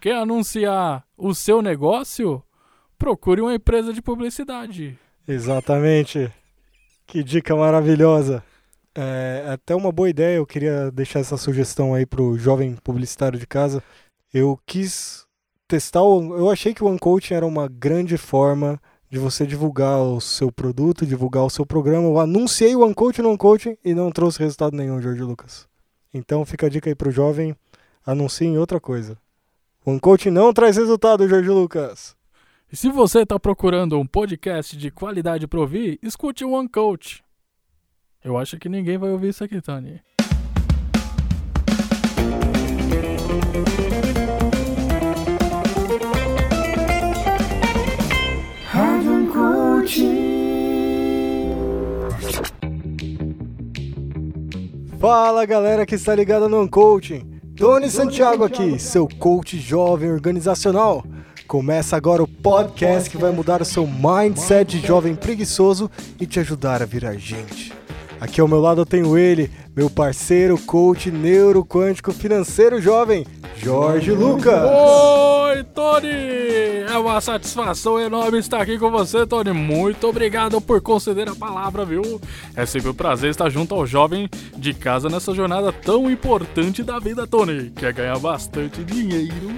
[0.00, 2.40] Quer anunciar o seu negócio?
[2.96, 4.96] Procure uma empresa de publicidade.
[5.26, 6.32] Exatamente.
[7.04, 8.42] Que dica maravilhosa.
[8.94, 13.46] É até uma boa ideia, eu queria deixar essa sugestão aí pro jovem publicitário de
[13.46, 13.82] casa.
[14.32, 15.26] Eu quis
[15.66, 18.80] testar, o, eu achei que o OneCoaching era uma grande forma
[19.10, 22.06] de você divulgar o seu produto, divulgar o seu programa.
[22.06, 25.66] Eu anunciei o OneCoaching no OneCoaching e não trouxe resultado nenhum, Jorge Lucas.
[26.14, 27.54] Então fica a dica aí pro jovem,
[28.04, 29.18] anuncie em outra coisa.
[29.88, 32.14] O OneCoaching não traz resultado, Jorge Lucas.
[32.70, 37.24] E se você está procurando um podcast de qualidade para ouvir, escute o OneCoach.
[38.22, 40.02] Eu acho que ninguém vai ouvir isso aqui, Tony.
[55.00, 57.37] Fala galera que está ligada no Coaching.
[57.58, 61.04] Tony Santiago aqui, seu coach jovem organizacional.
[61.48, 66.38] Começa agora o podcast que vai mudar o seu mindset de jovem preguiçoso e te
[66.38, 67.72] ajudar a virar gente.
[68.20, 74.62] Aqui ao meu lado eu tenho ele, meu parceiro, coach neuroquântico financeiro jovem, Jorge Lucas.
[74.62, 75.27] Oi,
[75.78, 76.08] Tony!
[76.92, 79.52] É uma satisfação enorme estar aqui com você, Tony.
[79.52, 82.20] Muito obrigado por conceder a palavra, viu?
[82.56, 86.98] É sempre um prazer estar junto ao jovem de casa nessa jornada tão importante da
[86.98, 87.70] vida, Tony.
[87.76, 89.54] Quer ganhar bastante dinheiro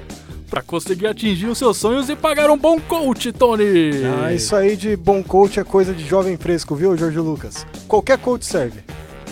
[0.50, 3.90] para conseguir atingir os seus sonhos e pagar um bom coach, Tony.
[4.22, 7.66] Ah, isso aí de bom coach é coisa de jovem fresco, viu, Jorge Lucas?
[7.88, 8.80] Qualquer coach serve.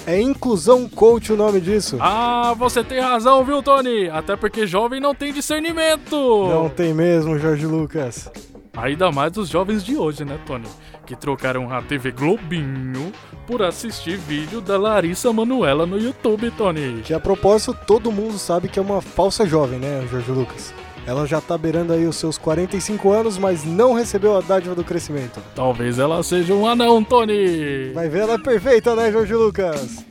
[0.09, 1.99] É inclusão coach o nome disso.
[2.01, 4.09] Ah, você tem razão, viu, Tony?
[4.09, 6.17] Até porque jovem não tem discernimento.
[6.49, 8.31] Não tem mesmo, Jorge Lucas.
[8.75, 10.65] Ainda mais os jovens de hoje, né, Tony?
[11.05, 13.13] Que trocaram a TV Globinho
[13.47, 17.03] por assistir vídeo da Larissa Manuela no YouTube, Tony.
[17.03, 20.73] Que a propósito, todo mundo sabe que é uma falsa jovem, né, Jorge Lucas?
[21.09, 24.85] Ela já tá beirando aí os seus 45 anos, mas não recebeu a dádiva do
[24.85, 25.41] crescimento.
[25.55, 27.93] Talvez ela seja um anão, Tony.
[27.95, 30.05] Vai ver, ela é perfeita, né, Jorge Lucas?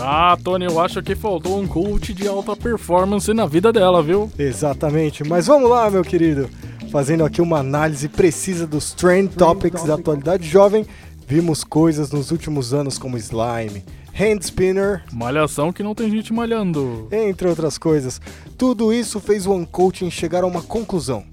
[0.00, 4.30] Ah, Tony, eu acho que faltou um coach de alta performance na vida dela, viu?
[4.38, 5.24] Exatamente.
[5.24, 6.48] Mas vamos lá, meu querido.
[6.90, 10.86] Fazendo aqui uma análise precisa dos trend topics da atualidade jovem,
[11.26, 13.84] vimos coisas nos últimos anos como slime,
[14.18, 18.20] hand spinner, malhação que não tem gente malhando, entre outras coisas.
[18.56, 21.24] Tudo isso fez o Uncoaching chegar a uma conclusão.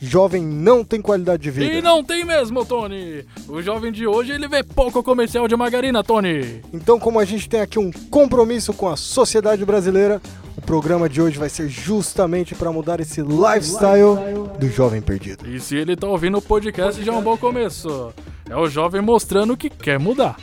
[0.00, 1.72] Jovem não tem qualidade de vida.
[1.72, 3.24] E não tem mesmo, Tony.
[3.46, 6.62] O jovem de hoje, ele vê pouco comercial de margarina, Tony.
[6.72, 10.20] Então, como a gente tem aqui um compromisso com a sociedade brasileira,
[10.56, 14.16] o programa de hoje vai ser justamente para mudar esse lifestyle
[14.58, 15.46] do jovem perdido.
[15.46, 18.12] E se ele tá ouvindo o podcast, já é um bom começo.
[18.48, 20.36] É o jovem mostrando que quer mudar.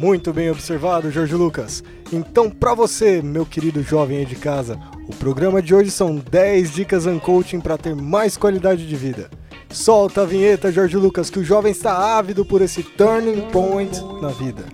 [0.00, 1.84] Muito bem observado, Jorge Lucas.
[2.10, 6.72] Então, para você, meu querido jovem aí de casa, o programa de hoje são 10
[6.72, 9.28] dicas coaching para ter mais qualidade de vida.
[9.68, 14.28] Solta a vinheta, Jorge Lucas, que o jovem está ávido por esse turning point na
[14.28, 14.64] vida.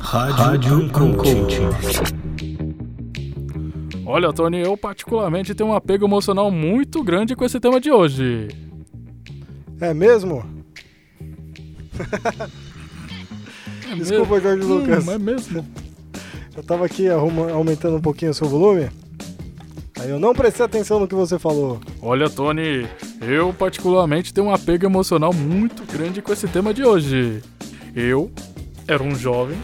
[0.00, 1.68] Rádio Coaching.
[4.04, 8.63] Olha, Tony, eu particularmente tenho um apego emocional muito grande com esse tema de hoje.
[9.84, 10.42] É mesmo?
[13.90, 14.40] É Desculpa, mesmo?
[14.40, 15.06] Jorge Lucas.
[15.06, 15.66] Hum, é mesmo?
[16.56, 18.88] Eu tava aqui arruma, aumentando um pouquinho o seu volume.
[20.00, 21.80] Aí eu não prestei atenção no que você falou.
[22.00, 22.88] Olha, Tony,
[23.20, 27.42] eu particularmente tenho um apego emocional muito grande com esse tema de hoje.
[27.94, 28.32] Eu
[28.88, 29.58] era um jovem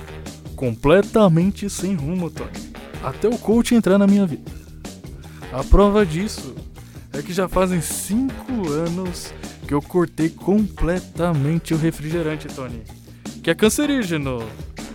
[0.54, 2.50] completamente sem rumo, Tony.
[3.02, 4.50] Até o coach entrar na minha vida.
[5.50, 6.54] A prova disso
[7.10, 9.32] é que já fazem cinco anos
[9.70, 12.82] que eu cortei completamente o refrigerante, Tony.
[13.40, 14.42] Que é cancerígeno.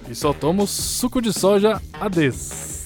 [0.10, 2.84] E só tomo suco de soja ADES.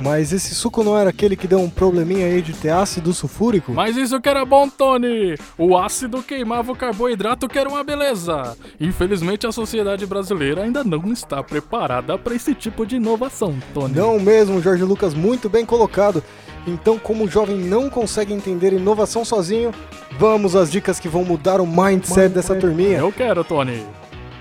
[0.00, 3.72] Mas esse suco não era aquele que deu um probleminha aí de ter ácido sulfúrico?
[3.72, 5.36] Mas isso que era bom, Tony!
[5.56, 8.56] O ácido queimava o carboidrato, que era uma beleza!
[8.80, 13.94] Infelizmente, a sociedade brasileira ainda não está preparada para esse tipo de inovação, Tony.
[13.94, 16.24] Não mesmo, Jorge Lucas, muito bem colocado.
[16.66, 19.70] Então, como o jovem não consegue entender inovação sozinho,
[20.18, 22.98] vamos às dicas que vão mudar o mindset dessa turminha.
[22.98, 23.84] Eu quero, Tony.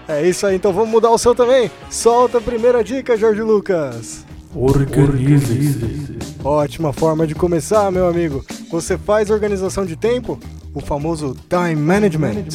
[0.08, 1.70] É isso aí, então vamos mudar o seu também.
[1.90, 4.26] Solta a primeira dica, Jorge Lucas.
[4.56, 6.20] Organize-se.
[6.44, 8.46] Ótima forma de começar, meu amigo.
[8.70, 10.40] Você faz organização de tempo?
[10.74, 12.46] O famoso time management.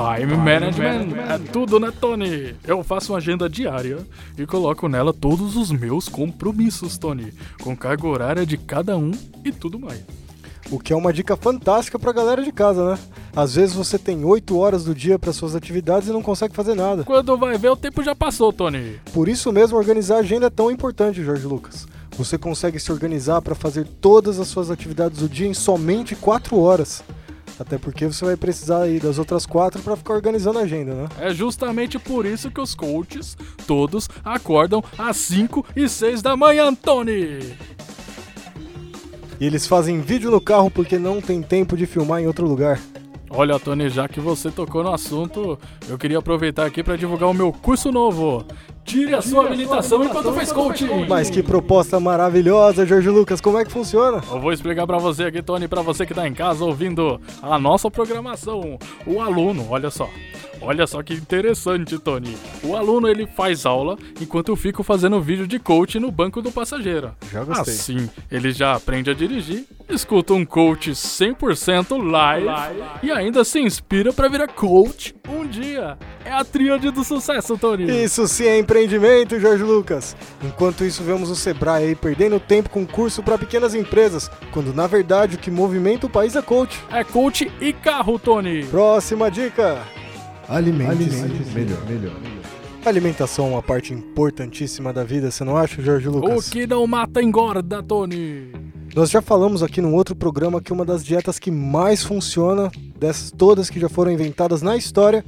[0.00, 2.56] Time management é tudo, né, Tony?
[2.66, 3.98] Eu faço uma agenda diária
[4.38, 9.10] e coloco nela todos os meus compromissos, Tony, com carga horária de cada um
[9.44, 10.00] e tudo mais.
[10.70, 12.98] O que é uma dica fantástica pra galera de casa, né?
[13.36, 16.74] Às vezes você tem 8 horas do dia para suas atividades e não consegue fazer
[16.74, 17.04] nada.
[17.04, 18.98] Quando vai ver, o tempo já passou, Tony.
[19.12, 21.86] Por isso mesmo, organizar a agenda é tão importante, Jorge Lucas.
[22.16, 26.58] Você consegue se organizar para fazer todas as suas atividades do dia em somente 4
[26.58, 27.04] horas.
[27.60, 31.08] Até porque você vai precisar aí das outras quatro para ficar organizando a agenda, né?
[31.20, 33.36] É justamente por isso que os coaches
[33.66, 37.54] todos acordam às 5 e 6 da manhã, Tony.
[39.38, 42.80] E eles fazem vídeo no carro porque não tem tempo de filmar em outro lugar.
[43.28, 47.34] Olha, Tony, já que você tocou no assunto, eu queria aproveitar aqui para divulgar o
[47.34, 48.44] meu curso novo.
[48.90, 51.06] Tire a sua habilitação enquanto faz coaching.
[51.08, 53.40] Mas que proposta maravilhosa, Jorge Lucas.
[53.40, 54.20] Como é que funciona?
[54.28, 57.56] Eu vou explicar para você aqui, Tony, para você que tá em casa ouvindo a
[57.56, 58.76] nossa programação.
[59.06, 60.10] O aluno, olha só.
[60.60, 62.36] Olha só que interessante, Tony.
[62.62, 66.52] O aluno ele faz aula enquanto eu fico fazendo vídeo de coach no banco do
[66.52, 67.12] passageiro.
[67.32, 67.74] Já gostei.
[67.74, 73.58] Assim, ele já aprende a dirigir, escuta um coach 100% live, live e ainda se
[73.58, 75.96] inspira para virar coach um dia.
[76.24, 78.04] É a tríade do sucesso, Tony.
[78.04, 80.14] Isso sim é empreendimento, Jorge Lucas.
[80.44, 84.86] Enquanto isso, vemos o Sebrae aí perdendo tempo com curso para pequenas empresas, quando na
[84.86, 86.78] verdade o que movimenta o país é coach.
[86.90, 88.64] É coach e carro, Tony.
[88.66, 89.99] Próxima dica.
[90.50, 91.78] Alimente-se melhor.
[91.86, 92.16] melhor.
[92.84, 96.48] Alimentação é uma parte importantíssima da vida, você não acha, Jorge Lucas?
[96.48, 98.50] O que não mata engorda, Tony.
[98.92, 102.68] Nós já falamos aqui num outro programa que uma das dietas que mais funciona,
[102.98, 105.24] dessas todas que já foram inventadas na história,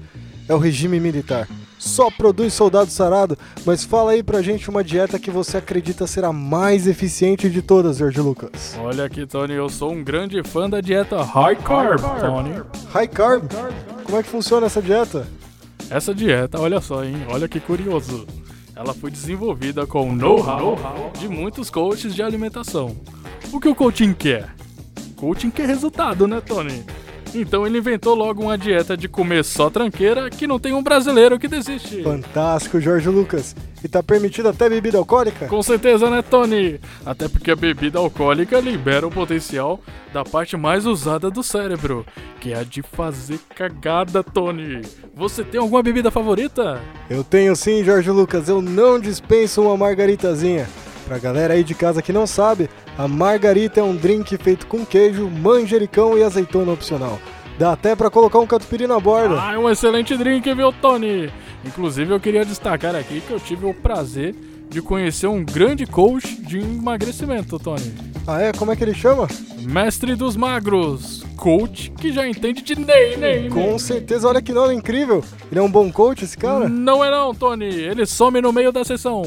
[0.48, 1.48] é o regime militar.
[1.82, 3.37] Só produz soldado sarado,
[3.67, 7.61] mas fala aí pra gente uma dieta que você acredita ser a mais eficiente de
[7.61, 8.79] todas, Jorge Lucas.
[8.81, 12.62] Olha aqui, Tony, eu sou um grande fã da dieta High Carb, Tony.
[12.93, 13.50] High Carb?
[14.05, 15.26] Como é que funciona essa dieta?
[15.90, 17.17] Essa dieta, olha só, hein?
[17.29, 18.29] Olha que curioso.
[18.76, 22.96] Ela foi desenvolvida com o know-how de muitos coaches de alimentação.
[23.52, 24.55] O que o coaching quer?
[25.17, 26.84] Coaching quer resultado, né, Tony?
[27.34, 31.38] Então ele inventou logo uma dieta de comer só tranqueira que não tem um brasileiro
[31.38, 32.02] que desiste.
[32.02, 33.56] Fantástico, Jorge Lucas.
[33.82, 35.46] E tá permitido até bebida alcoólica?
[35.46, 36.79] Com certeza, né, Tony?
[37.05, 39.81] Até porque a bebida alcoólica libera o potencial
[40.12, 42.06] da parte mais usada do cérebro,
[42.40, 44.82] que é a de fazer cagada, Tony.
[45.14, 46.81] Você tem alguma bebida favorita?
[47.11, 48.49] Eu tenho sim, Jorge Lucas.
[48.49, 50.69] Eu não dispenso uma margaritazinha.
[51.06, 54.85] Pra galera aí de casa que não sabe, a margarita é um drink feito com
[54.85, 57.19] queijo, manjericão e azeitona opcional.
[57.59, 59.37] Dá até para colocar um catupiry na borda.
[59.41, 61.31] Ah, é um excelente drink, viu, Tony?
[61.65, 64.35] Inclusive, eu queria destacar aqui que eu tive o prazer
[64.69, 67.94] de conhecer um grande coach de emagrecimento, Tony.
[68.27, 68.53] Ah, é?
[68.53, 69.29] Como é que ele chama?
[69.61, 71.25] Mestre dos Magros.
[71.37, 73.50] Coach que já entende de nem, nem.
[73.50, 75.25] Com certeza, olha que nome incrível.
[75.50, 76.69] Ele é um bom coach, esse cara?
[76.69, 77.67] Não é não, Tony.
[77.67, 79.23] Ele some no meio da sessão.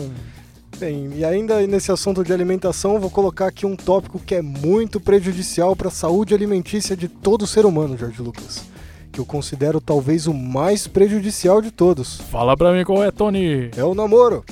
[0.77, 4.99] Bem, e ainda nesse assunto de alimentação, vou colocar aqui um tópico que é muito
[4.99, 8.65] prejudicial para a saúde alimentícia de todo ser humano, Jorge Lucas.
[9.09, 12.19] Que eu considero talvez o mais prejudicial de todos.
[12.29, 13.71] Fala pra mim qual é, Tony.
[13.77, 14.43] É o namoro.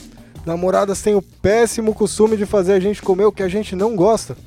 [0.45, 3.93] Namoradas têm o péssimo costume de fazer a gente comer o que a gente não
[3.93, 4.37] gosta.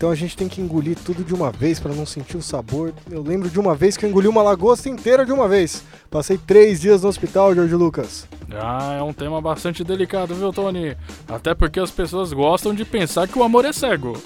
[0.00, 2.94] Então a gente tem que engolir tudo de uma vez para não sentir o sabor.
[3.10, 5.84] Eu lembro de uma vez que eu engoli uma lagosta inteira de uma vez.
[6.10, 8.26] Passei três dias no hospital, Jorge Lucas.
[8.50, 10.96] Ah, é um tema bastante delicado, viu, Tony?
[11.28, 14.16] Até porque as pessoas gostam de pensar que o amor é cego.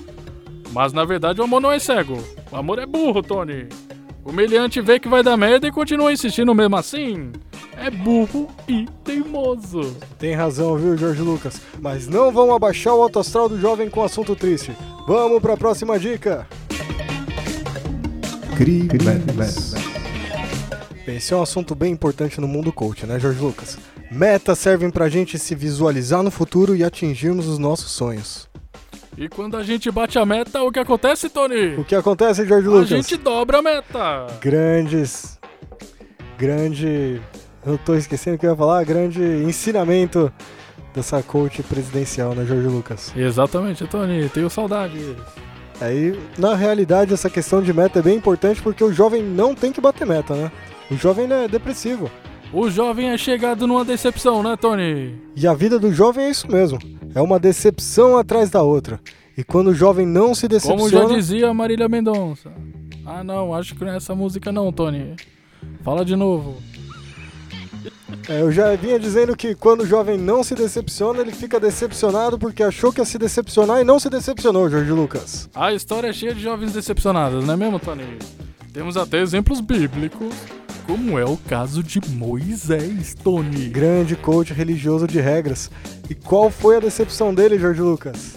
[0.71, 2.23] Mas na verdade o amor não é cego.
[2.53, 3.67] O amor é burro, Tony.
[4.25, 7.33] O meliante vê que vai dar merda e continua insistindo mesmo assim.
[7.77, 9.97] É burro e teimoso.
[10.19, 11.61] Tem razão, viu, Jorge Lucas?
[11.81, 14.73] Mas não vamos abaixar o alto astral do jovem com assunto triste.
[15.07, 16.47] Vamos para a próxima dica.
[18.57, 19.75] Crimes.
[21.07, 23.79] Esse é um assunto bem importante no mundo coach, né, Jorge Lucas?
[24.11, 28.49] Metas servem pra gente se visualizar no futuro e atingirmos os nossos sonhos.
[29.17, 31.75] E quando a gente bate a meta, o que acontece, Tony?
[31.77, 32.93] O que acontece, Jorge Lucas?
[32.93, 34.27] A gente dobra a meta.
[34.41, 35.39] Grandes.
[36.39, 37.21] Grande.
[37.67, 38.85] Eu tô esquecendo o que eu ia falar.
[38.85, 40.33] Grande ensinamento
[40.95, 43.13] dessa coach presidencial, né, Jorge Lucas?
[43.17, 44.29] Exatamente, Tony.
[44.29, 45.17] Tenho saudade.
[45.81, 49.73] Aí, na realidade, essa questão de meta é bem importante porque o jovem não tem
[49.73, 50.53] que bater meta, né?
[50.91, 52.11] O jovem é depressivo.
[52.53, 55.21] O jovem é chegado numa decepção, né, Tony?
[55.35, 56.79] E a vida do jovem é isso mesmo.
[57.15, 59.01] É uma decepção atrás da outra.
[59.37, 60.79] E quando o jovem não se decepciona...
[60.79, 62.53] Como já dizia Marília Mendonça.
[63.05, 65.17] Ah, não, acho que não é essa música não, Tony.
[65.83, 66.63] Fala de novo.
[68.29, 72.39] É, eu já vinha dizendo que quando o jovem não se decepciona, ele fica decepcionado
[72.39, 75.49] porque achou que ia se decepcionar e não se decepcionou, Jorge Lucas.
[75.55, 78.05] A história é cheia de jovens decepcionados, não é mesmo, Tony?
[78.73, 80.35] Temos até exemplos bíblicos,
[80.87, 83.69] como é o caso de Moisés, Tony.
[83.69, 85.71] Grande coach religioso de regras.
[86.09, 88.37] E qual foi a decepção dele, Jorge Lucas?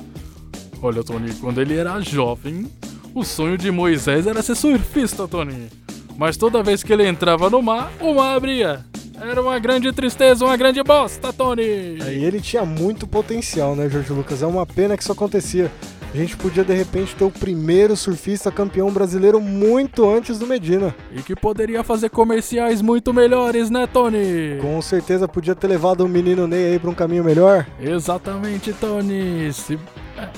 [0.82, 2.70] Olha, Tony, quando ele era jovem,
[3.18, 5.70] O sonho de Moisés era ser surfista, Tony.
[6.16, 8.86] Mas toda vez que ele entrava no mar, o mar abria.
[9.20, 11.98] Era uma grande tristeza, uma grande bosta, Tony.
[12.02, 14.42] Aí ele tinha muito potencial, né, Jorge Lucas?
[14.44, 15.72] É uma pena que isso acontecia.
[16.14, 20.96] A gente podia de repente ter o primeiro surfista campeão brasileiro muito antes do Medina.
[21.12, 24.58] E que poderia fazer comerciais muito melhores, né, Tony?
[24.62, 27.68] Com certeza podia ter levado o menino Ney aí pra um caminho melhor.
[27.80, 29.52] Exatamente, Tony.
[29.52, 29.78] Se...
[30.18, 30.30] É.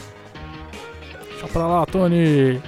[1.30, 2.62] Deixa pra lá, Tony.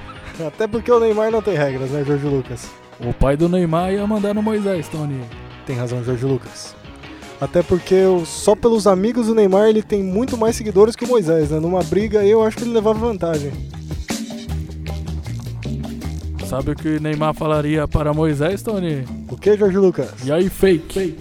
[0.45, 2.69] Até porque o Neymar não tem regras, né, Jorge Lucas?
[2.99, 5.19] O pai do Neymar ia mandar no Moisés, Tony.
[5.65, 6.75] Tem razão, Jorge Lucas.
[7.39, 11.07] Até porque eu- só pelos amigos do Neymar ele tem muito mais seguidores que o
[11.07, 11.59] Moisés, né?
[11.59, 13.51] Numa briga eu acho que ele levava vantagem.
[16.47, 19.05] Sabe o que Neymar falaria para Moisés, Tony?
[19.29, 20.09] O que, Jorge Lucas?
[20.25, 21.15] E aí, fake?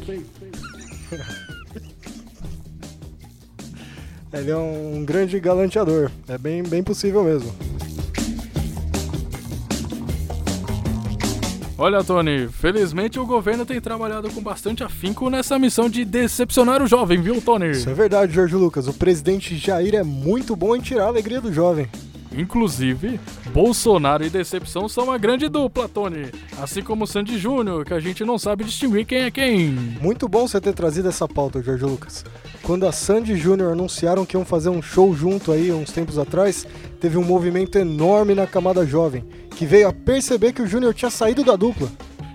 [4.33, 6.09] Ele é um grande galanteador.
[6.29, 7.53] É bem, bem possível mesmo.
[11.83, 16.87] Olha, Tony, felizmente o governo tem trabalhado com bastante afinco nessa missão de decepcionar o
[16.87, 17.71] jovem, viu, Tony?
[17.71, 18.87] Isso é verdade, Jorge Lucas.
[18.87, 21.89] O presidente Jair é muito bom em tirar a alegria do jovem.
[22.37, 23.19] Inclusive,
[23.55, 26.31] Bolsonaro e Decepção são uma grande dupla, Tony.
[26.61, 29.71] Assim como Sandy Júnior, que a gente não sabe distinguir quem é quem.
[30.03, 32.27] Muito bom você ter trazido essa pauta, Jorge Lucas.
[32.63, 36.67] Quando a Sandy Júnior anunciaram que iam fazer um show junto aí uns tempos atrás,
[37.01, 39.25] teve um movimento enorme na camada jovem,
[39.57, 41.91] que veio a perceber que o Júnior tinha saído da dupla.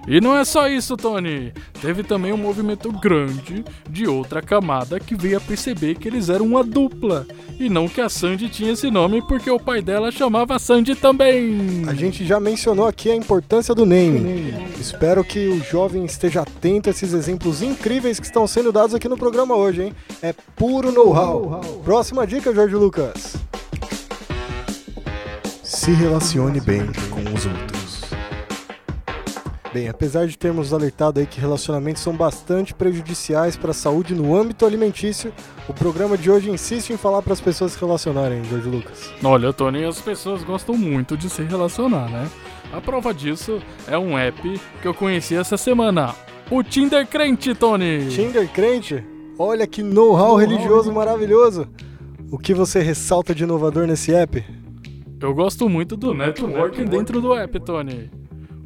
[0.08, 1.52] E não é só isso, Tony.
[1.82, 6.46] Teve também um movimento grande de outra camada que veio a perceber que eles eram
[6.46, 7.26] uma dupla.
[7.60, 11.86] E não que a Sandy tinha esse nome porque o pai dela chamava Sandy também.
[11.88, 14.54] A gente já mencionou aqui a importância do naming.
[14.80, 19.10] Espero que o jovem esteja atento a esses exemplos incríveis que estão sendo dados aqui
[19.10, 19.94] no programa hoje, hein?
[20.22, 21.62] É puro know-how.
[21.84, 23.38] Próxima dica, Jorge Lucas.
[25.86, 28.02] Se relacione bem com os outros.
[29.72, 34.36] Bem, apesar de termos alertado aí que relacionamentos são bastante prejudiciais para a saúde no
[34.36, 35.32] âmbito alimentício,
[35.70, 39.14] o programa de hoje insiste em falar para as pessoas se relacionarem, Jorge Lucas.
[39.24, 42.28] Olha, Tony, as pessoas gostam muito de se relacionar, né?
[42.74, 46.16] A prova disso é um app que eu conheci essa semana.
[46.50, 48.08] O Tinder Crente, Tony.
[48.10, 49.04] Tinder crente?
[49.38, 51.68] Olha que know-how religioso maravilhoso!
[52.32, 54.44] O que você ressalta de inovador nesse app?
[55.26, 58.12] Eu gosto muito do networking dentro do app, Tony.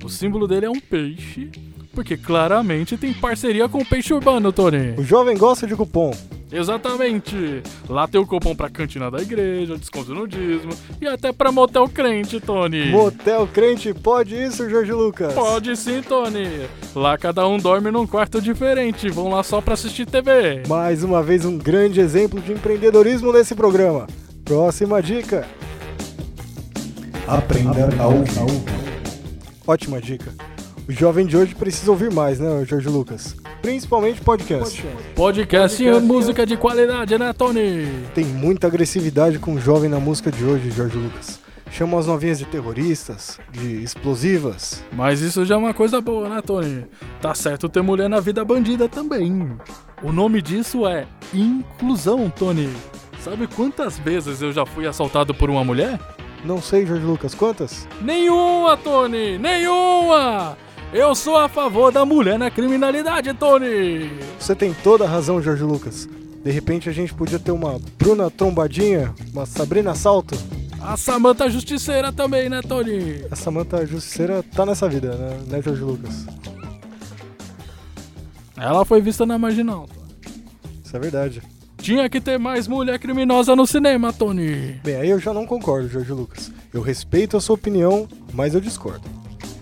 [0.04, 1.50] O símbolo dele é um peixe,
[1.96, 4.94] porque claramente tem parceria com o peixe urbano, Tony.
[4.98, 6.12] O jovem gosta de cupom.
[6.52, 7.64] Exatamente.
[7.88, 11.88] Lá tem o cupom pra cantina da igreja, desconto no dízimo e até pra motel
[11.88, 12.90] crente, Tony.
[12.90, 15.34] Motel crente, pode isso, Jorge Lucas?
[15.34, 16.68] Pode sim, Tony.
[16.94, 19.08] Lá cada um dorme num quarto diferente.
[19.10, 20.64] Vão lá só pra assistir TV.
[20.68, 24.08] Mais uma vez um grande exemplo de empreendedorismo nesse programa.
[24.44, 25.48] Próxima dica.
[27.30, 28.32] Aprenda a ouvir.
[29.68, 30.34] Ótima dica.
[30.88, 33.36] O jovem de hoje precisa ouvir mais, né, Jorge Lucas?
[33.62, 34.84] Principalmente podcast.
[35.16, 37.88] Podcast e música de qualidade, né, Tony?
[38.16, 41.40] Tem muita agressividade com o jovem na música de hoje, Jorge Lucas.
[41.70, 44.84] Chamam as novinhas de terroristas, de explosivas.
[44.92, 46.88] Mas isso já é uma coisa boa, né, Tony?
[47.22, 49.56] Tá certo ter mulher na vida bandida também.
[50.02, 52.74] O nome disso é inclusão, Tony.
[53.20, 56.00] Sabe quantas vezes eu já fui assaltado por uma mulher?
[56.44, 57.88] Não sei, Jorge Lucas, quantas?
[58.02, 59.38] Nenhuma, Tony!
[59.38, 60.58] Nenhuma!
[60.94, 64.10] Eu sou a favor da mulher na criminalidade, Tony!
[64.40, 66.08] Você tem toda a razão, Jorge Lucas.
[66.44, 70.36] De repente a gente podia ter uma Bruna Trombadinha, uma Sabrina Salto.
[70.82, 73.26] A Samanta Justiceira também, né, Tony?
[73.30, 76.26] A Samantha Justiceira tá nessa vida, né, né Jorge Lucas?
[78.56, 79.88] Ela foi vista na marginal.
[80.84, 81.42] Isso é verdade.
[81.82, 84.80] Tinha que ter mais mulher criminosa no cinema, Tony.
[84.84, 86.52] Bem, aí eu já não concordo, Jorge Lucas.
[86.74, 89.08] Eu respeito a sua opinião, mas eu discordo.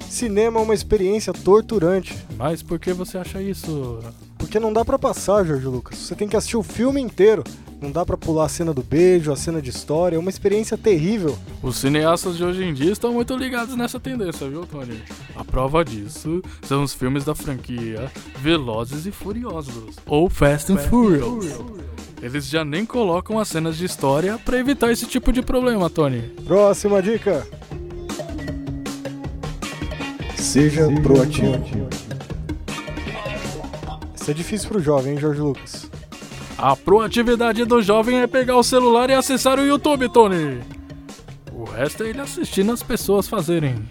[0.09, 3.99] Cinema é uma experiência torturante, Mas por que você acha isso?
[4.37, 5.97] porque não dá pra passar, Jorge Lucas.
[5.97, 7.43] Você tem que assistir o filme inteiro.
[7.81, 10.75] Não dá pra pular a cena do beijo, a cena de história, é uma experiência
[10.77, 11.37] terrível.
[11.61, 14.99] Os cineastas de hoje em dia estão muito ligados nessa tendência, viu, Tony?
[15.35, 21.59] A prova disso são os filmes da franquia Velozes e Furiosos, ou Fast and Furious.
[22.21, 26.21] Eles já nem colocam as cenas de história pra evitar esse tipo de problema, Tony.
[26.45, 27.47] Próxima dica.
[30.35, 31.63] Seja proativo.
[34.15, 35.89] Isso é difícil pro jovem, hein, Jorge Lucas?
[36.57, 40.59] A proatividade do jovem é pegar o celular e acessar o YouTube, Tony.
[41.53, 43.87] O resto é ele assistindo as pessoas fazerem.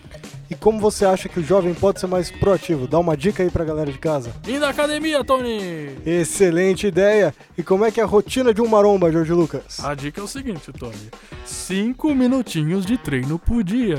[0.50, 2.86] E como você acha que o jovem pode ser mais proativo?
[2.86, 4.32] Dá uma dica aí pra galera de casa.
[4.46, 5.96] E na academia, Tony?
[6.04, 7.34] Excelente ideia!
[7.58, 9.84] E como é que é a rotina de um maromba, Jorge Lucas?
[9.84, 11.10] A dica é o seguinte, Tony.
[11.44, 13.98] Cinco minutinhos de treino por dia.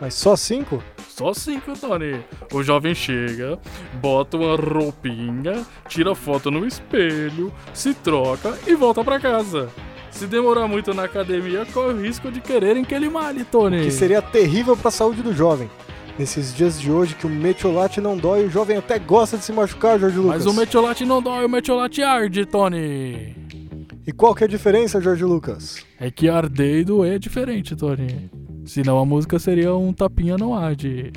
[0.00, 0.82] Mas só cinco?
[1.08, 2.24] Só cinco, Tony.
[2.52, 3.58] O jovem chega,
[4.00, 9.68] bota uma roupinha, tira foto no espelho, se troca e volta pra casa.
[10.12, 13.82] Se demorar muito na academia, corre o risco de quererem que ele malhe, Tony.
[13.82, 15.68] Que seria terrível pra saúde do jovem.
[16.18, 19.52] Nesses dias de hoje que o metiolate não dói, o jovem até gosta de se
[19.52, 20.44] machucar, Jorge Lucas.
[20.44, 23.34] Mas o metiolate não dói, o metiolate arde, Tony.
[24.06, 25.84] E qual que é a diferença, Jorge Lucas?
[25.98, 28.30] É que arder e doer é diferente, Tony.
[28.66, 31.12] Senão a música seria um tapinha não arde.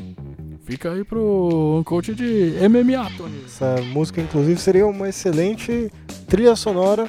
[0.64, 3.42] Fica aí pro coach de MMA, Tony.
[3.46, 5.92] Essa música, inclusive, seria uma excelente
[6.28, 7.08] trilha sonora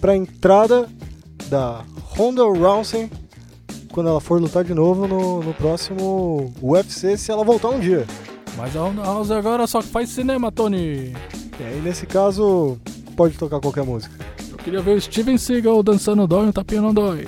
[0.00, 0.88] pra entrada
[1.50, 1.84] da
[2.16, 3.10] Ronda Rousey
[3.92, 8.06] quando ela for lutar de novo no, no próximo UFC, se ela voltar um dia.
[8.56, 11.12] Mas a Honda House agora só faz cinema, Tony.
[11.58, 12.78] E aí, nesse caso,
[13.16, 14.14] pode tocar qualquer música.
[14.50, 17.26] Eu queria ver o Steven Seagal dançando dói e um tapinha não dói.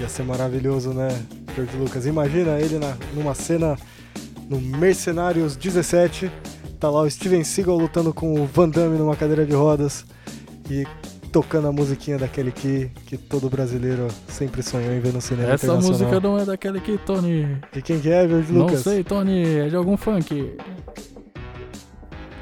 [0.00, 1.08] Ia ser maravilhoso, né,
[1.54, 2.04] George Lucas?
[2.06, 3.78] Imagina ele na, numa cena
[4.48, 6.30] no Mercenários 17.
[6.80, 10.04] Tá lá o Steven Seagal lutando com o Van Damme numa cadeira de rodas
[10.68, 10.84] e
[11.32, 15.74] tocando a musiquinha daquele que, que todo brasileiro sempre sonhou em ver no cinema Essa
[15.74, 17.56] música não é daquele que, Tony.
[17.72, 18.80] De quem que é, George Não Lucas?
[18.80, 19.60] sei, Tony.
[19.60, 20.52] É de algum funk.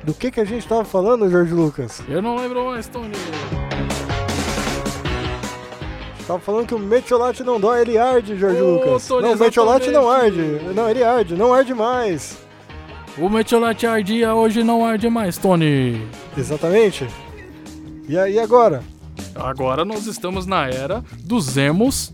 [0.02, 2.02] Do que que a gente tava falando, George Lucas?
[2.08, 3.12] Eu não lembro mais, Tony.
[6.26, 9.06] Tava falando que o metiolate não dói, ele arde, George Ô, Lucas.
[9.06, 10.42] Tony, não, o metiolate não arde.
[10.74, 12.38] Não, ele arde, não arde mais.
[13.18, 16.06] O metiolate ardia hoje não arde mais, Tony.
[16.36, 17.06] Exatamente.
[18.10, 18.82] E aí agora?
[19.36, 22.12] Agora nós estamos na era dos emos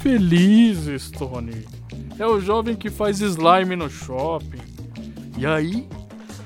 [0.00, 1.64] felizes, Tony.
[2.18, 4.58] É o jovem que faz slime no shopping.
[5.38, 5.86] E aí,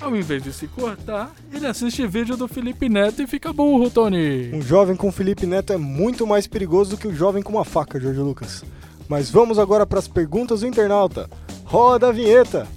[0.03, 4.51] ao invés de se cortar, ele assiste vídeo do Felipe Neto e fica burro, Tony.
[4.53, 7.65] Um jovem com Felipe Neto é muito mais perigoso do que o jovem com uma
[7.65, 8.63] faca, Jorge Lucas.
[9.09, 11.27] Mas vamos agora para as perguntas do internauta.
[11.65, 12.69] Roda a vinheta.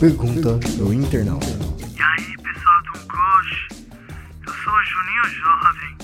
[0.00, 1.53] Pergunta do internauta.
[4.94, 5.96] Juninho Jovem.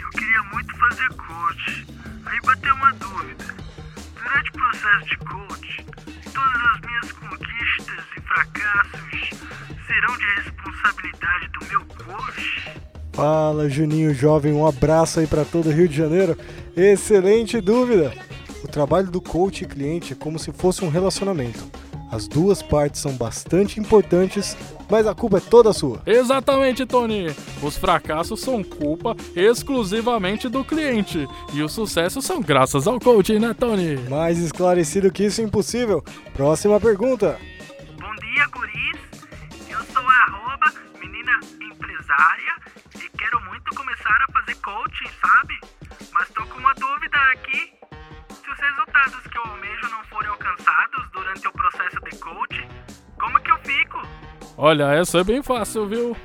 [0.00, 1.86] Eu queria muito fazer coach.
[2.24, 3.44] Aí bateu uma dúvida.
[4.14, 5.86] Durante o processo de coach,
[6.32, 9.30] todas as minhas conquistas e fracassos
[9.86, 12.80] serão de responsabilidade do meu coach?
[13.12, 16.34] Fala, Juninho Jovem, um abraço aí para todo o Rio de Janeiro.
[16.74, 18.14] Excelente dúvida.
[18.64, 21.70] O trabalho do coach e cliente é como se fosse um relacionamento.
[22.12, 24.54] As duas partes são bastante importantes,
[24.90, 26.02] mas a culpa é toda sua.
[26.04, 27.34] Exatamente, Tony.
[27.62, 31.26] Os fracassos são culpa exclusivamente do cliente.
[31.54, 33.96] E os sucessos são graças ao coaching, né, Tony?
[34.10, 36.04] Mais esclarecido que isso, impossível.
[36.34, 37.40] Próxima pergunta.
[37.98, 39.00] Bom dia, guris.
[39.70, 40.70] Eu sou a arroba
[41.00, 42.52] menina empresária
[42.96, 45.61] e quero muito começar a fazer coaching, sabe?
[54.56, 56.16] Olha, essa é bem fácil, viu?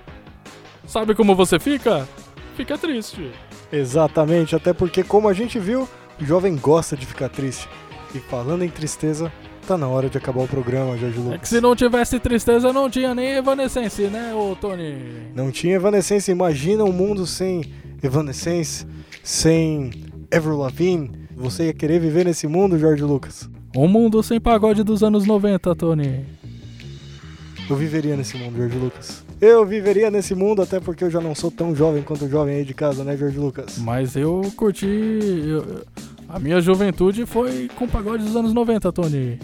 [0.85, 2.07] Sabe como você fica?
[2.55, 3.31] Fica triste.
[3.71, 5.87] Exatamente, até porque, como a gente viu,
[6.19, 7.67] o jovem gosta de ficar triste.
[8.15, 9.31] E falando em tristeza,
[9.67, 11.41] tá na hora de acabar o programa, Jorge É Lucas.
[11.41, 14.95] que se não tivesse tristeza, não tinha nem Evanescence, né, ô Tony?
[15.35, 17.65] Não tinha Evanescence, imagina um mundo sem
[18.01, 18.85] Evanescence,
[19.23, 19.91] sem
[20.33, 21.27] Avril Lavigne.
[21.35, 23.49] Você ia querer viver nesse mundo, Jorge Lucas?
[23.75, 26.25] Um mundo sem pagode dos anos 90, Tony.
[27.69, 29.23] Eu viveria nesse mundo, Jorge Lucas.
[29.41, 32.55] Eu viveria nesse mundo, até porque eu já não sou tão jovem quanto o jovem
[32.55, 33.77] aí de casa, né, Jorge Lucas?
[33.77, 34.85] Mas eu curti.
[34.87, 35.81] eu-
[36.29, 39.39] a minha juventude foi com pagode dos anos 90, Tony.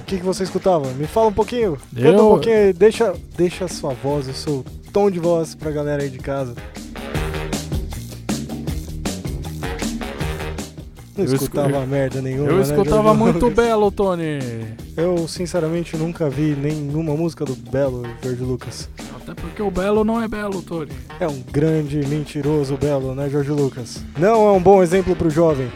[0.00, 0.88] O que, que você escutava?
[0.92, 1.76] Me fala um pouquinho.
[1.94, 5.54] Canta Eu- um pouquinho aí, deixa, deixa a sua voz, o seu tom de voz
[5.54, 6.54] pra galera aí de casa.
[11.16, 12.48] Não Eu escu- escutava merda nenhuma.
[12.50, 13.48] Eu né, escutava muito?
[13.50, 14.38] Belo, Tony.
[14.96, 18.88] Eu, sinceramente, nunca vi nenhuma música do Belo, Jorge Lucas.
[19.16, 20.92] Até porque o Belo não é Belo, Tony.
[21.18, 24.02] É um grande mentiroso Belo, né, Jorge Lucas?
[24.18, 25.68] Não é um bom exemplo pro jovem.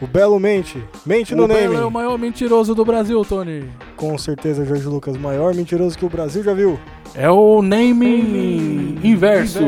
[0.00, 0.82] O Belo mente.
[1.04, 1.76] Mente no o Belo name.
[1.76, 3.64] é o maior mentiroso do Brasil, Tony.
[3.96, 6.80] Com certeza, Jorge Lucas, maior mentiroso que o Brasil já viu.
[7.14, 9.60] É o naming inverso.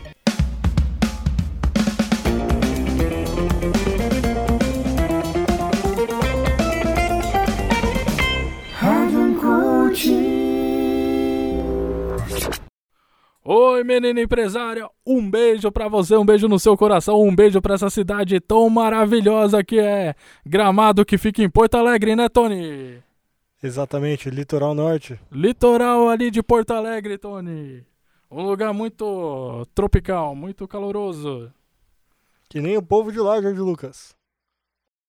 [14.01, 17.89] Menina empresária, um beijo pra você, um beijo no seu coração, um beijo pra essa
[17.89, 23.03] cidade tão maravilhosa que é Gramado, que fica em Porto Alegre, né, Tony?
[23.63, 25.19] Exatamente, litoral norte.
[25.31, 27.85] Litoral ali de Porto Alegre, Tony.
[28.31, 31.53] Um lugar muito tropical, muito caloroso.
[32.49, 34.15] Que nem o povo de lá, Jorge Lucas.